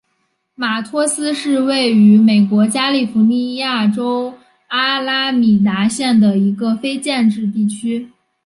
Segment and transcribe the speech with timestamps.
[0.55, 4.33] 马托斯是位于美国加利福尼亚州
[4.69, 8.09] 阿拉米达县的一个非建制地区。